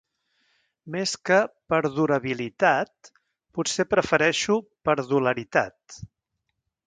Més 0.93 1.11
que 1.29 1.35
Perdurabilitat, 1.73 3.11
potser 3.59 3.85
prefereixo 3.91 4.59
Perdularitat. 4.89 6.01